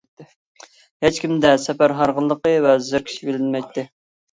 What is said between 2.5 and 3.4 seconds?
ۋە زېرىكىش